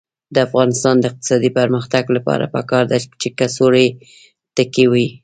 [0.33, 3.87] د افغانستان د اقتصادي پرمختګ لپاره پکار ده چې کڅوړې
[4.55, 5.07] تکې وي.